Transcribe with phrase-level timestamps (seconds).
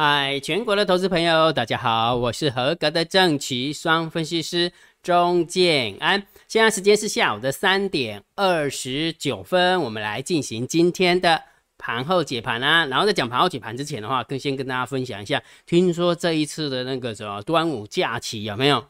[0.00, 4.72] 嗨，全国的投资朋友，大家好，我是合格的正奇双分析师
[5.02, 6.24] 钟建安。
[6.46, 11.42] 现在时间是下午的三点二十九分，我们来进行今天的
[11.76, 12.86] 盘后解盘啊。
[12.86, 18.84] 然后在讲盘后解盘之前的话，更先跟大家分享一下，听说这一次的那个什么端午假期有没有？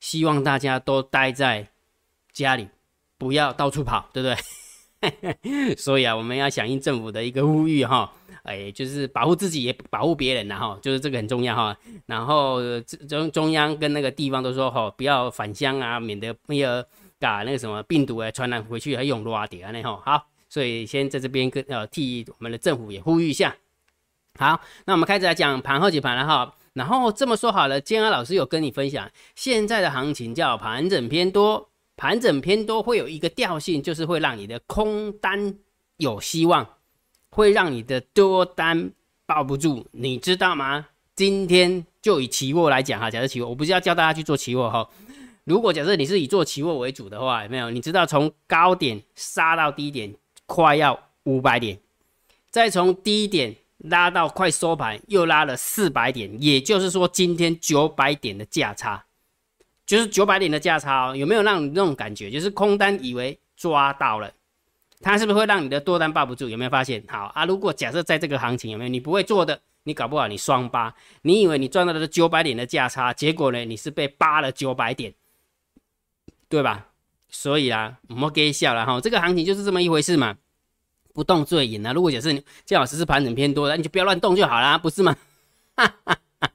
[0.00, 1.68] 希望大家都待在
[2.32, 2.66] 家里，
[3.18, 5.76] 不要到处跑，对不对？
[5.76, 8.10] 所以啊，我们要响应政府的一个呼吁哈。
[8.44, 11.76] 哎，就是保护自己也保护别人，然后就是这个很重要哈。
[12.06, 12.60] 然后
[13.08, 16.86] 中中央跟那个地方都说哈，不要返乡啊，免得那个
[17.18, 20.00] 把那个什么病毒啊传染回去还用落地啊那哈。
[20.04, 23.56] 好，所以先在这边跟呃替我们的政府也呼吁一下。
[24.38, 26.54] 好，那我们开始来讲盘后解盘了哈。
[26.74, 35.56] 然后这么说好了，建安老师有跟你分享，现在的行情叫盘整偏多，盘整偏多会有一个调性，就是会让你的空单
[35.98, 36.68] 有希望。
[37.34, 38.92] 会让你的多单
[39.26, 40.86] 抱不住，你知道吗？
[41.16, 44.88] 今天就以期货来讲哈，假设期货，我不是要教大家去做期货哈。
[45.42, 47.70] 如果假设你是以做期货为主的话，有没有？
[47.70, 50.14] 你知道从高点杀到低点
[50.46, 51.80] 快要五百点，
[52.50, 59.04] 再从低点拉到快收盘又拉了四百点，也就是说今天九百点的价差，
[59.84, 62.30] 就是九百点的价差哦，有没有让你那种感觉？
[62.30, 64.32] 就是空单以为抓到了。
[65.04, 66.48] 它是不是会让你的多单抱不住？
[66.48, 67.04] 有没有发现？
[67.06, 75.12] 好啊，如果假设在这个行情有没有你不会做的，你搞不好你双八，你以为你赚到的是九百点的价差，结果呢你是被扒了九百点，
[76.48, 76.86] 对吧？
[77.28, 80.36] 所以啊，我们给笑了哈，这个行情就是这么一回事嘛，
[81.12, 81.92] 不动最赢啊。
[81.92, 85.14] 如果假设你最好是是盘整偏多的，你就不要乱动就好啦，不是吗？
[85.76, 86.50] 哈哈哈，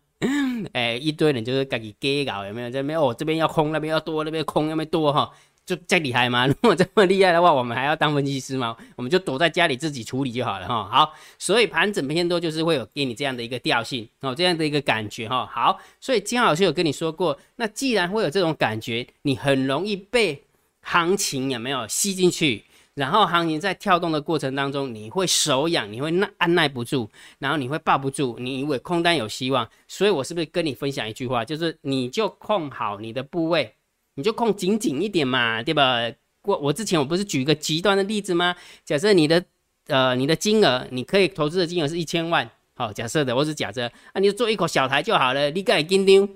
[0.74, 2.70] 哎，一堆人就是自己给搞，有没有？
[2.72, 5.30] 这边哦，这边要空，那边要多，那边空，那边多哈。
[5.70, 6.48] 就再厉害吗？
[6.50, 8.76] 如果这么厉害的话，我们还要当分析师吗？
[8.96, 10.90] 我们就躲在家里自己处理就好了哈。
[10.92, 15.46] 好，所以盘整偏多就是会有给你这样的一个调性哦，这样的一个感觉哈。
[15.46, 20.42] 好，所以金老师有跟你说过，那既然会有这种感觉，你很容易被
[20.82, 22.64] 行情有没有吸进去？
[22.96, 27.08] 然后行情在跳动的过程当中，你会手痒，你会耐按耐不住，
[27.38, 33.76] 然后你会抱不住，你以为空单有希望，所以我是不是跟你分享一句话，就是你就控好你的部位。
[34.20, 36.12] 你就控紧紧一点嘛，对吧？
[36.44, 38.54] 我我之前我不是举一个极端的例子吗？
[38.84, 39.44] 假设你的
[39.88, 46.28] 呃你的金额，你可以投资的金额是一千万，好，假设的，我是假设，啊，你就做一口小台就好了，你敢紧丢？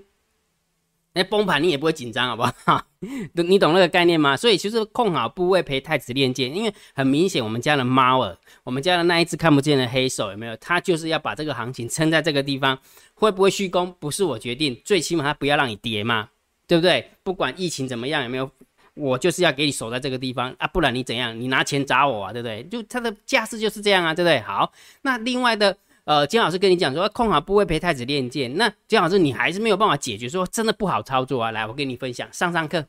[1.16, 2.86] 那崩盘你也不会紧张，好不好？
[3.34, 4.36] 你懂那个概念吗？
[4.36, 10.58] 所以其实控好部位陪太子练剑，因为很明显我们家的猫儿，我们家的那一只看不见的黑手有没有？
[10.58, 12.80] 它就是要把这个行情撑在这个地方，
[13.14, 16.30] 会不会虚攻不是我决定，最起码它不要让你跌嘛。
[16.68, 17.10] 对不对？
[17.24, 18.50] 不管疫情怎么样，有没有？
[18.96, 21.40] 我就是要给你守在这个地方啊，不然你怎样？
[21.40, 22.64] 你拿钱砸我啊，对不对？
[22.66, 24.40] 就他的架势就是这样啊，对不对？
[24.42, 24.72] 好，
[25.02, 28.56] 那另外的，呃，金老师跟你讲说，控好不会陪太子练剑。
[28.56, 31.50] 那金老师你还是没有办法解决，说真的不好操作啊。
[31.50, 32.86] 来，我跟你分享上上课。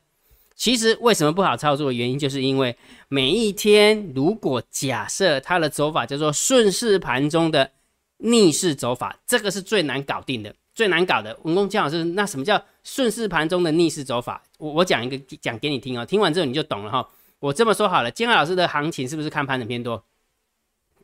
[0.54, 2.76] 其实为什么不好操作的原因，就是因为
[3.08, 7.70] 每一天，如果假设它的走法叫做顺势盘中的
[8.18, 10.54] 逆势走法，这个是最难搞定的。
[10.74, 14.42] 最难搞的，文工姜老师，那什么叫顺势盘中的逆势走法？
[14.58, 17.08] 我我讲一个讲给你听哦，听完之后你就懂了哈。
[17.38, 20.02] 我这么说好了，金浩老师的行情是不是看盘整偏多？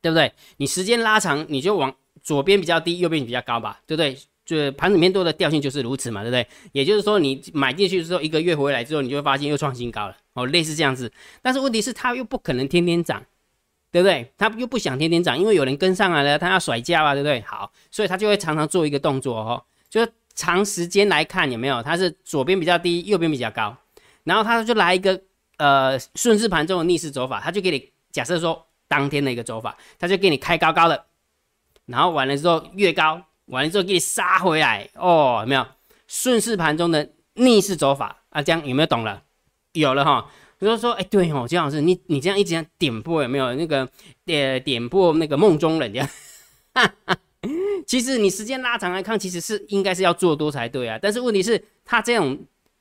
[0.03, 0.33] 对不对？
[0.57, 4.19] 你时间拉长，你就往左边比较低，右边比较高吧，对不对？
[4.45, 6.47] 就盘整偏多的调性就是如此嘛，对不对？
[6.73, 11.13] 也就是说，你买进去之后一个月回来之后，你就会发现又创新高了哦，类似这样子。
[11.43, 13.25] 但是问题是它又不可能天天涨。
[13.93, 14.33] 对不对？
[14.39, 17.41] 他又不想天天涨，因为有人跟上来了，他要甩价啊，对不对？
[17.43, 23.77] 好，所以他就会常常做一个动作哦，就是长时间来看有没有，他是左边比较低，右边比较高，
[24.25, 25.21] 然后他就来一个
[25.59, 31.07] 呃顺势盘中的逆势走法，他就给你假设说当天的一个走法，他就给你开高高的，
[31.87, 35.67] 然后完了之后越高，完了之后给你杀回来哦，有没有
[36.07, 38.41] 顺势盘中的逆势走法啊？
[38.41, 39.23] 这样有没有懂了？
[39.73, 40.31] 有了哈。
[40.61, 43.89] 比如说，哎，对哦，姜老师，你你这样一直点破有没有那个
[44.27, 46.09] 点点破那个梦中人这样？
[47.87, 50.99] 其实你时间拉长来看，其实是应该是要做多才对啊。
[51.01, 52.39] 但是问题是，它这种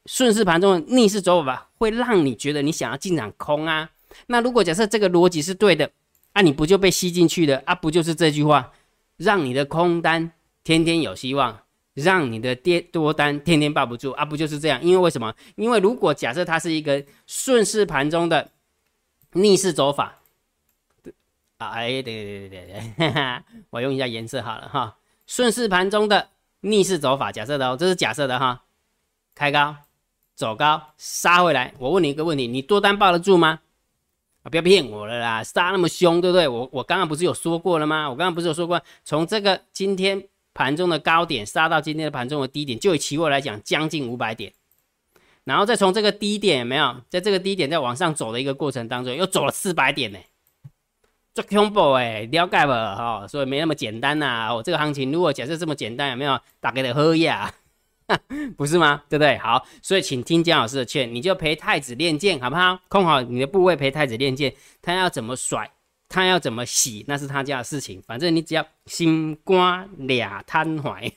[0.07, 3.89] 顺势盘中的逆势走法，会让你觉得你想要进场空啊。
[4.27, 5.89] 那如果假设这个逻辑是对的，
[6.33, 7.73] 啊，你不就被吸进去了啊？
[7.73, 8.73] 不就是这句话，
[9.15, 10.33] 让你的空单
[10.65, 11.61] 天天有希望？
[11.99, 14.81] 让你的跌多单天天抱不住啊，不就是这样？
[14.83, 15.33] 因为为什么？
[15.55, 18.49] 因为如果假设它是一个顺势盘中的
[19.33, 20.17] 逆势走法，
[21.57, 23.13] 啊哎，对对对对对，
[23.69, 24.97] 我用一下颜色好了哈。
[25.27, 26.29] 顺势盘中的
[26.61, 28.63] 逆势走法，假设的哦，这是假设的哈。
[29.35, 29.75] 开高
[30.35, 33.59] 走高杀回来，我问你一个问题，你多单抱得住吗？
[34.43, 36.47] 啊，不要骗我了啦，杀那么凶，对不对？
[36.47, 38.09] 我我刚刚不是有说过了吗？
[38.09, 40.27] 我刚刚不是有说过，从这个今天。
[40.59, 44.51] 盘中的高点杀到今天的盘中的低点，就以期货来讲，将近五百点。
[45.45, 50.19] 然后再从这个低点有没有，在这个低点再往上走的一个过程当中，又走了四百点呢，
[51.33, 53.25] 做恐怖哎，了解不哈？
[53.25, 54.49] 所以没那么简单呐。
[54.51, 57.53] 哦，这个行情如果假设这么简单，有没有打给的喝呀？
[58.57, 59.01] 不是吗？
[59.07, 59.37] 对不对？
[59.37, 62.77] 好，所以请听姜老师的劝，你就陪太子练剑，好不好？
[62.89, 64.53] 控好你的部位，陪太子练剑。
[64.81, 65.71] 他要怎么甩，
[66.09, 68.01] 他要怎么洗，那是他家的事情。
[68.01, 71.09] 反正你只要心肝俩瘫怀，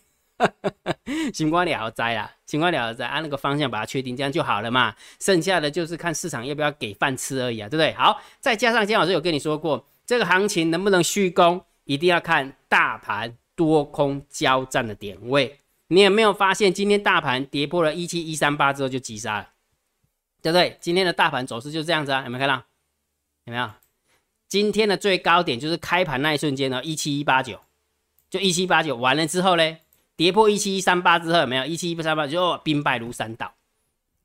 [1.33, 4.95] 心肝俩灾啦，心肝俩灾，按那个方向把它确定，这样就好了嘛。
[5.19, 7.93] 剩下的就是看市场要不要给饭吃而已啊，对不对？
[7.95, 15.61] 好，再加上姜老师有跟你说过，这个行情能不能续攻，一定要看大盘多空交战的点位。
[15.89, 19.49] 你有没有发现，今天大盘跌破了一七一三八之后就急杀了，
[20.43, 20.77] 对不对？
[20.81, 22.63] 今天的大盘走势就这样子啊，有没有看到？
[23.45, 23.71] 有没有？
[24.53, 27.59] 今天的最高点就是开盘那一瞬间呢，一七一八九，
[28.29, 29.79] 就一七八九完了之后呢，
[30.15, 31.65] 跌破一七一三八之后有没有？
[31.65, 33.51] 一七一三八就兵败如山倒，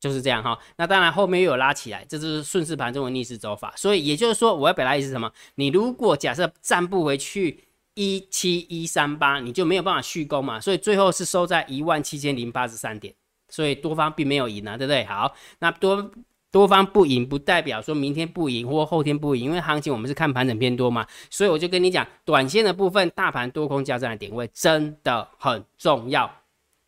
[0.02, 0.60] 就是这样哈。
[0.76, 3.74] 那当然后面又有拉起来，这就是顺势盘中的逆势走法。
[3.78, 5.32] 所以也就是说，我要表达意思是什么？
[5.56, 7.64] 你如果假设站不回去。
[8.00, 13.12] 一七一三八，你就没有办法续攻嘛，所以最后是收在一万七千零八十三点，
[13.50, 15.04] 所以多方并没有赢啊，对不对？
[15.06, 16.12] 好，那多
[16.52, 26.32] 多方不赢，不代表说明天不赢或后天不赢，因为行情我们是看盘整偏多嘛，所以我就跟你讲，短线的部分，大盘多空交战的点位真的很重要，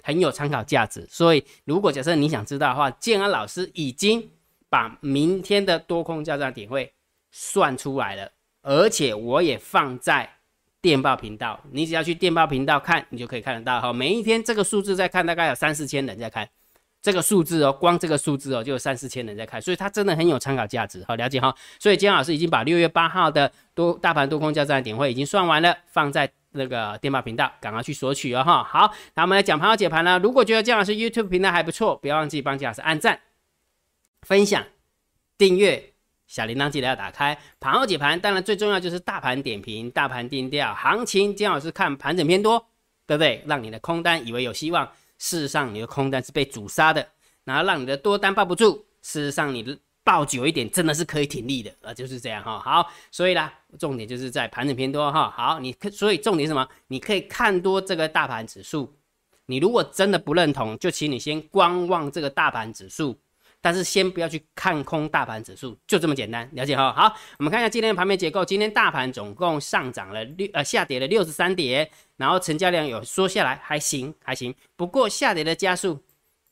[0.02, 1.06] 很有参考价值。
[1.10, 4.30] 所以如果假设你想知道的话，建安老师已经
[4.70, 6.94] 把明天的多空交战点位
[7.32, 10.30] 算出来了，而且我也放在。
[10.82, 13.92] 电报频道，你只要去电报频道看，你就可以看得到哈。
[13.92, 16.50] 每一天这个数字在看，大概有三四千人在看
[17.02, 21.56] 这个数字哦，光这个数字哦就有三四千人在看，所以它真的很有参考价值，好了解哈。
[21.80, 28.64] 所以姜老师已经把六月八号的多大盘多空交战点会已经算完了，放在那个电报频道，赶快去索取哦哈。
[28.64, 30.20] 好，那我们来讲盘后解盘了。
[30.20, 33.20] 如果觉得姜老师 YouTube 频道还不错，不要忘记帮姜老师按赞、
[34.24, 34.64] 分享、
[35.38, 35.94] 订阅。
[36.28, 41.36] 小铃铛记得要打开，盘后解盘，当然最重要就是大盘点评、大盘定调、行情。
[41.36, 42.64] 姜老师看盘整偏多，
[43.08, 43.44] 对不对？
[43.48, 44.88] 让你的空单以为有希望，
[45.20, 47.08] 事实上你的空单是被阻杀的，
[47.44, 52.60] 然后让你的多单抱不住，事实上你抱久一点真的是可以挺立的啊，就是这样哈。
[52.60, 55.30] 好，所以啦，重点就是在盘整偏多哈。
[55.30, 56.68] 好，你可所以重点是什么？
[56.88, 58.92] 你可以看多这个大盘指数，
[59.46, 63.20] 你如果真的不认同，就请你先观望这个大盘指数。
[63.62, 66.94] 但是先不要去看空大盘指数，就这么简单，了解哈。
[66.94, 68.46] 好，我们看一下今天的盘面结构。
[68.46, 74.56] 今天大盘总共上涨了六呃下跌了六十三点，然后成交量有缩下来，还行还行。
[74.76, 76.02] 不过下跌的加速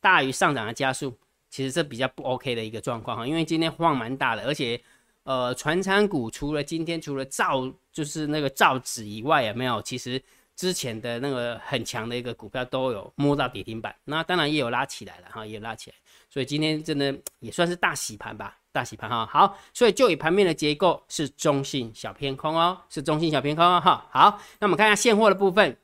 [0.01, 1.18] 大于上涨的加速，
[1.50, 3.25] 其实这比较不 OK 的一个状况哈。
[3.25, 4.80] 因为今天晃蛮大的，而且
[5.24, 9.81] 呃，船产股除了今天除了造就是那个造纸以外，有没有？
[9.81, 10.21] 其实
[10.56, 15.95] 之前的那个很强的一个股票都有摸到跌停板，那当然也有拉起来了哈，也拉起来。
[16.29, 19.25] 所以今天真的也算是大洗盘吧，大洗盘哈。
[19.25, 24.06] 好，所以就以盘面的结构是中性小偏空哦，是中性小偏空哦哈。
[24.12, 25.77] 好，那我们看一下现货的部分，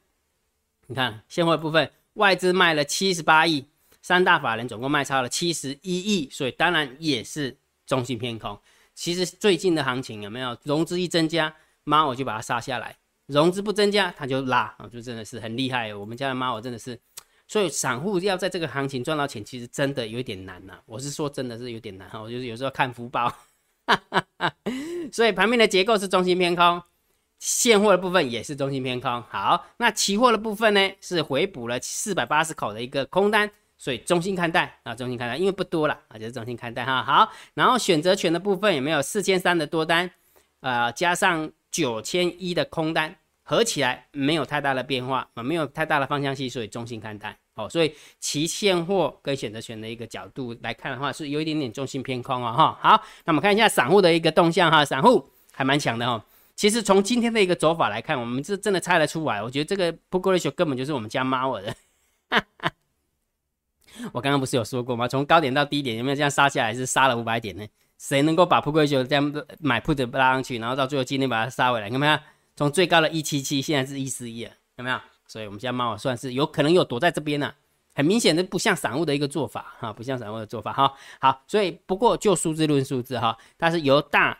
[0.87, 3.65] 你看现货的部分，外资卖了七十八亿，
[4.01, 8.59] 三大法人总共卖超了七十一亿，所以当然也是中性偏空。
[8.93, 12.91] 其实最近的行情有没有融资一增加，妈我就把它杀下来；
[13.27, 15.95] 融资不增加，它就拉啊，就真的是很厉害。
[15.95, 16.99] 我们家的妈我真的是。
[17.53, 20.73] 所以散户要在这个行情赚到钱，其实真的有点难呐。
[20.87, 22.19] 我是说，真的是有点难哈。
[22.19, 23.31] 我就是有时候看福报，
[25.13, 26.81] 所以盘面的结构是中心偏空，
[27.37, 29.21] 现货的部分也是中心偏空。
[29.29, 37.03] 好，那期货的部分呢，是回补了四百八十口的一个空单，所以中心看待啊，中心看待，因为不多了啊，就是中心看待哈。
[37.03, 40.09] 好，然后选择权的部分有没有四千三的多单，
[40.61, 47.37] 呃，加上九千一的空单，合起来没有太大的变化啊，没有太大的方向性，所以中心看待。
[47.55, 52.79] 好，所以其现货跟选择权的一个角度来看的话，是有一点点重心偏空啊，哈。
[52.81, 56.25] 好，那我们看一下散户的一个动向哈，散户还蛮强的哈。
[56.55, 59.41] 其实从今天的一个走法来看，我们是真的猜得出来。
[59.41, 61.75] 我觉得这个 Put Ratio 根本就是我们家猫儿的。
[64.11, 65.07] 我刚刚不是有说过吗？
[65.07, 66.73] 从高点到低点有没有这样杀下来？
[66.73, 67.63] 是杀了五百点呢？
[67.99, 71.87] 谁能够把 Put Ratio 这样买 Put 拉上去，然后到最后今天把它杀回来？
[71.89, 72.17] 有没有？
[72.55, 74.99] 从最高的一七七，现在是一四一了，有没有？
[75.27, 77.53] 所以，我们家猫算是有可能有躲在这边呢，
[77.95, 80.93] 很明显的不像散户的一个做法哈，不像散户的做法哈。
[81.19, 84.37] 好，所以不过就数字论数字哈，它是由大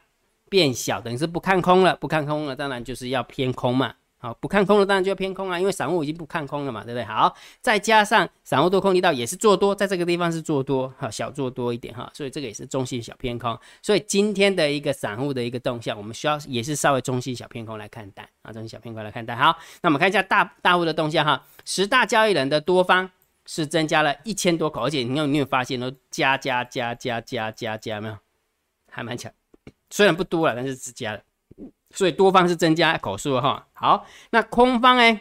[0.50, 3.96] 变小，等于是不看空了，不看空了，当然就是要偏空嘛。
[4.24, 7.03] 好，不看空的当然就要偏空啊，因为散户已经不看空了嘛，对不对？
[7.03, 13.60] 好，再加上散户多空力道也是做多，在这个地方是做多，哈，小做多一点哈，所以这个也是中性小偏空。
[13.82, 19.36] 所以今天的一个散户的一个动向，我们需要也是稍微中性小偏空来看待啊，中性小偏空来看待。
[19.36, 23.12] 好，那我们看一下大大户的动向哈，十大交易人的多方
[23.46, 28.18] 是增加了一千多口，而且你有你有发现都加加加加加加加没有？
[28.89, 29.30] 还蛮强，
[29.89, 31.20] 虽然不多了，但是是加了。
[31.94, 35.20] 所以多方是增加口数哈，好，那空方呢？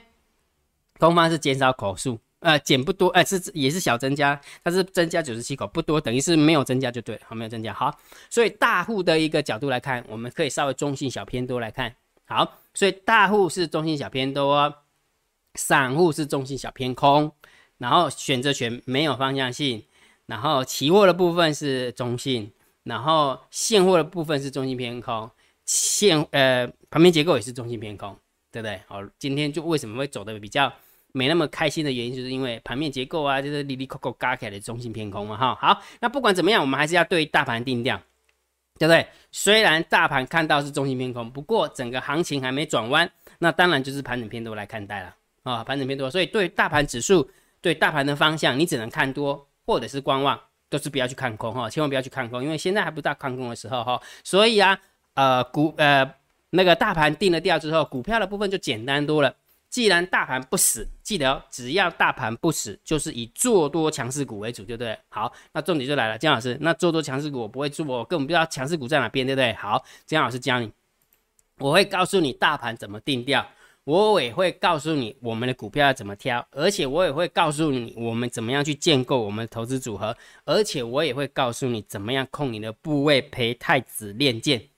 [0.99, 7.93] 空方是减少口数，呃，减不多，呃，是也是小增加，它是增加九十七口，不多，等于是没有增加就对了，好，没有增加，好，
[8.31, 14.73] 所以大户的一个角度来看，我们可以稍微中性小偏多来看，好，所以大户是中性小偏多，
[15.55, 17.33] 散户是中性小偏空，
[17.79, 19.85] 然后选择权没有方向性，
[20.27, 22.53] 然后期货的部分是中性，
[22.85, 25.29] 然后现货的部分是中性偏空。
[25.75, 28.15] 现呃，盘面结构也是中性偏空，
[28.51, 28.79] 对不对？
[28.87, 30.71] 好，今天就为什么会走的比较
[31.13, 35.55] 没那么开心的原因，就是因为盘面结构啊，就是里里扣扣嘎起来的中性偏空嘛，哈。
[35.59, 37.97] 好，那不管怎么样，我们还是要对大盘定调，
[38.79, 39.07] 对不对？
[39.31, 47.31] 虽然大盘看到是中性偏空，不过整个行情还没转弯，那当然就是盘整偏多来看待了啊，盘整偏多，所以对大盘指数，
[47.63, 50.39] 对大盘的方向，你只能看多或者是观望，
[50.69, 54.79] 都是不要去看空哈，千万不要去看空，因为现在还不到看空的时候哈，所以啊。
[55.15, 56.15] 呃，股呃
[56.51, 59.35] 那个大盘定了调之后，股票的部分就简单多了。
[59.71, 64.95] 既然大盘不死，记得，只要大盘不死，就是以做多强势股为主，对不对？
[65.09, 69.55] 好，那重点就来了，姜老师，那做多强势股我不会做，我根本不知道强势股在哪边，对不对？
[69.55, 70.71] 好，姜老师教你，
[71.57, 73.47] 我会告诉你大盘怎么定调，
[73.85, 80.15] 我也会告诉你我们的股票要怎么挑，而且我也会告诉你我们怎么样去建构我们的投资组合，
[80.45, 84.72] 而且我也会告诉你怎么样控你的部位陪太子练剑。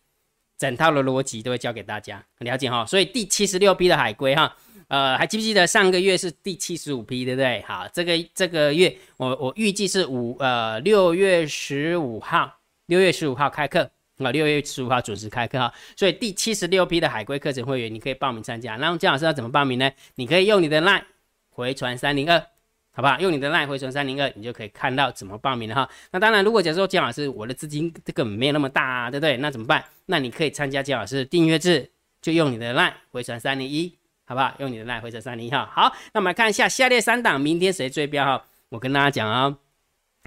[0.56, 2.84] 整套的逻辑都会教给大家，很了解哈。
[2.86, 4.56] 所以第七十六批的海龟哈，
[4.88, 7.62] 呃，还记不记得上个月是第七十五批，对不对？
[7.62, 15.72] 好，这个这个月我我预计是五呃六月十五号，六月十五号开课啊，六月十五号准时开课哈。
[15.96, 18.76] 所以第七十六批的海龟课程会员，你可以报名参加。
[18.76, 19.90] 那姜老师要怎么报名呢？
[20.14, 21.02] 你可以用你的 LINE
[21.50, 22.53] 回传三零二。
[22.96, 23.18] 好不好？
[23.18, 25.90] 用你的赖回存三零二，你就可以看到怎么报名了哈。
[26.12, 29.36] 那当然，如果假如说姜老师我的资金这个没有那么大，啊，对不对？
[29.38, 29.84] 那怎么办？
[30.06, 31.90] 那你可以参加姜老师订阅制，
[32.22, 33.92] 就用你的赖回传三零一，
[34.26, 34.54] 好不好？
[34.58, 35.68] 用你的赖回传三零一哈。
[35.74, 38.44] 好，那我们来看一下下列三档明天谁追标哈？
[38.68, 39.58] 我跟大家讲啊，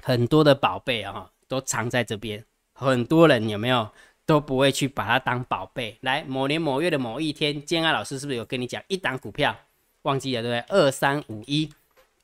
[0.04, 2.44] 很多的宝贝啊都藏在这边，
[2.74, 3.88] 很多人有没有
[4.26, 5.96] 都不会去把它当宝贝。
[6.02, 9.56] 来，某年某月的某一天，建安老师是不是有跟你讲一档股票？
[10.02, 10.78] 忘记了对不对？
[10.78, 11.70] 二三五一。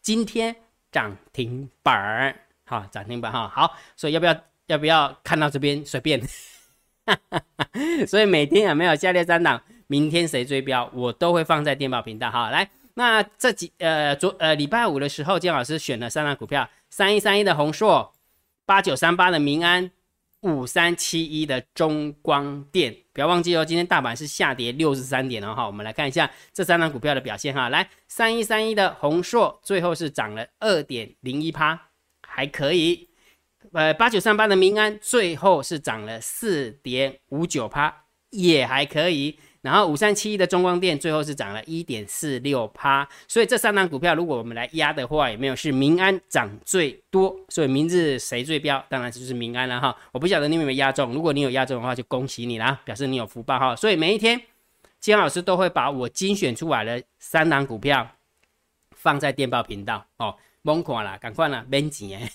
[0.05, 0.55] 今天
[0.93, 6.21] 涨停板儿，好涨停板哈，好，所以要不要要不要看到这边随便，
[8.07, 12.51] 所以每天有没有下列三档，明天谁追标，我都会放在电报频道哈。
[12.51, 18.13] 来，那这几呃昨呃礼拜五的时候，姜老师选了三档股票，三一三一的宏硕，
[18.67, 19.91] 八九三八的民安。
[20.45, 31.89] 五三七一的中光电，不要忘记哦，今天大盘是下跌六十三点哦哈，我们来看一下这三张股票的表现哈，来三一三一的宏硕最后是涨了二点零一趴，
[32.21, 33.09] 还可以，
[33.73, 39.39] 呃八九三八的民安最后是涨了四点五九趴，也还可以。
[39.65, 47.35] 然后五三七一的中光电最后是涨了一点四六趴，所以这三档股票如果我们来压的话，有没有是民安涨最多？
[47.49, 48.85] 所以明日谁最标？
[48.91, 49.97] 当然就是民安了哈。
[50.13, 53.75] 我不晓得你有没有压中，如果你有压中的话，就恭喜你啦，表示你有福报哈。
[53.75, 54.39] 所以每一天，
[55.01, 58.07] 金老师都会把我精选出来的三档股票
[58.95, 62.31] 放在电报频道哦，懵垮了，赶快了，免钱哎。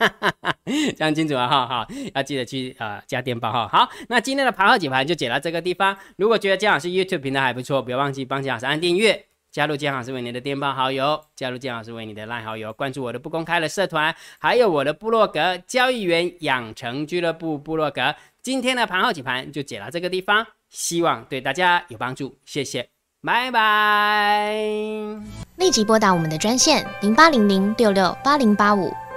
[0.96, 3.68] 讲清楚啊哈，好，要记得去呃加电报哈。
[3.68, 5.96] 好，那今天的盘后解盘就解到这个地方。
[6.16, 18.14] 如果觉得姜老师 YouTube 频道还不错，不要忘记帮姜老师按订阅，加入姜老师为你的电报好友，加入姜老师为你的赖好友，关注我的不公开的社团，还有我的部落格交易员养成俱乐部部落格。
[18.42, 22.88] 今天的盘后解盘就解到这个地方，希望对大家有帮助，谢谢，
[23.22, 24.54] 拜拜。
[25.56, 28.90] 立即拨打我们的专线零八零零六六八零八五。